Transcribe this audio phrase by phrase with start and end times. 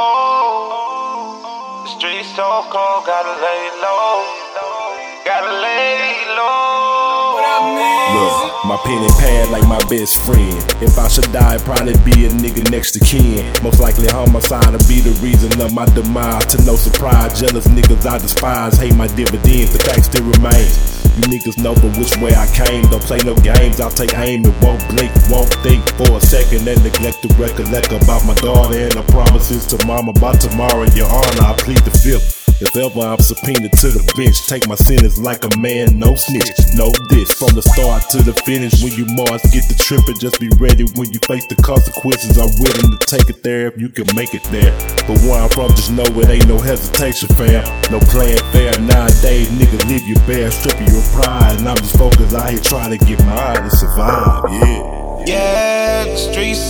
[0.00, 1.82] oh.
[1.84, 4.24] The streets so cold, gotta lay low.
[5.24, 6.80] Gotta lay low.
[8.10, 10.56] Look, my pen and pad like my best friend.
[10.82, 13.46] If I should die, probably be a nigga next to kin.
[13.62, 16.46] Most likely homicide will my sign to be the reason of my demise.
[16.46, 18.78] To no surprise, jealous niggas I despise.
[18.78, 20.98] Hate my dividends, the fact still remains.
[21.16, 22.82] You niggas know from which way I came.
[22.90, 23.78] Don't play no games.
[23.78, 25.69] I'll take aim and won't blink, won't think
[26.50, 30.40] for a and neglect to recollect about my daughter and the promises to mama about
[30.40, 30.84] tomorrow.
[30.94, 32.38] Your honor, I plead the fifth.
[32.60, 36.52] If ever I'm subpoenaed to the bench, take my sentence like a man, no snitch,
[36.76, 37.32] no diss.
[37.32, 40.52] From the start to the finish, when you Mars, get the trip and just be
[40.60, 42.36] ready when you face the consequences.
[42.36, 44.76] I'm willing to take it there if you can make it there.
[45.08, 47.64] But where I'm from, just know it ain't no hesitation, fam.
[47.88, 51.56] No playing fair nowadays, nigga, leave you bare, strip you your pride.
[51.56, 54.69] And I'm just focused out here trying to get mine and survive, yeah.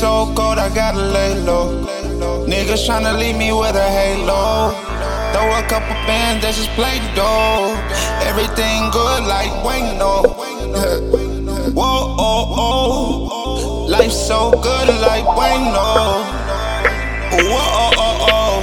[0.00, 1.84] So cold, I gotta lay low.
[2.48, 4.70] Niggas tryna leave me with a halo.
[5.34, 7.76] Throw a couple bands, that's just play dough.
[8.24, 10.22] Everything good like Wayne, no.
[11.76, 13.86] Whoa, oh, oh.
[13.90, 16.24] Life so good like Wayne, no.
[17.52, 18.56] Whoa, oh, oh, oh.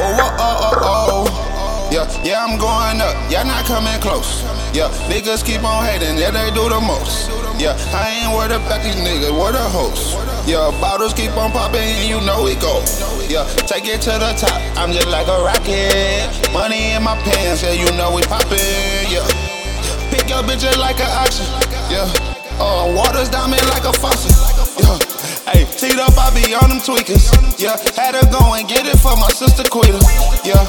[0.00, 1.88] Whoa, oh, oh, oh.
[1.92, 3.30] Yeah, yeah, I'm going up.
[3.30, 4.42] Y'all not coming close.
[4.78, 7.26] Yeah, niggas keep on hating, yeah, they do the most.
[7.58, 10.14] Yeah, I ain't worried about these niggas, what a host.
[10.46, 12.78] Yeah, bottles keep on popping, and you know we go.
[13.26, 16.30] Yeah, take it to the top, I'm just like a rocket.
[16.54, 18.62] Money in my pants, yeah, you know we poppin',
[19.10, 19.26] yeah.
[20.14, 21.50] Pick your bitch like an auction,
[21.90, 22.06] yeah.
[22.62, 24.30] Uh, water's diamond like a faucet,
[24.78, 24.94] yeah.
[25.50, 27.74] Hey, teed up, I be on them tweakers, yeah.
[27.98, 29.98] Had to go and get it for my sister Quita,
[30.46, 30.62] yeah.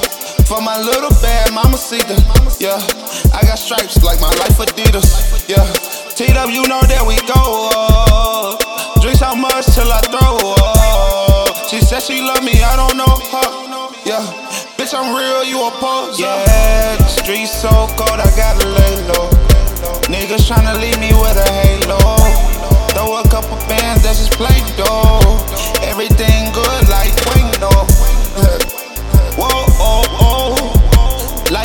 [0.49, 2.17] For my little bad mama Sita,
[2.59, 2.81] yeah.
[3.37, 5.61] I got stripes like my life Adidas, yeah.
[6.41, 8.57] Up, you know that we go up.
[8.99, 11.69] Drink so much till I throw up.
[11.69, 13.49] She said she love me, I don't know her,
[14.09, 14.25] yeah.
[14.75, 16.19] Bitch, I'm real, you a pose.
[16.19, 19.29] Yeah, the streets so cold, I gotta lay low.
[20.09, 20.98] Niggas tryna leave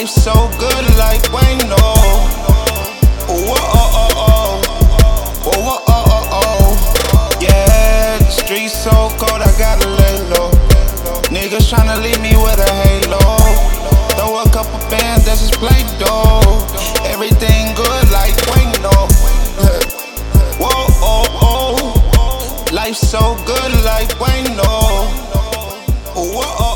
[0.05, 1.81] Life so good like Wayne, oh.
[1.81, 1.95] no.
[3.27, 4.63] Oh, oh, oh oh.
[5.47, 5.51] oh.
[5.57, 7.39] oh, oh, oh.
[7.41, 10.51] Yeah, the streets so cold, I gotta lay low.
[11.33, 13.17] Niggas tryna leave me with a halo.
[14.13, 16.61] Throw a couple bands, that's just play dough.
[17.09, 19.09] Everything good like Wayne, no.
[20.61, 22.69] Whoa, oh, oh.
[22.75, 25.09] Life so good like Wayne, no.
[26.13, 26.74] Whoa, oh,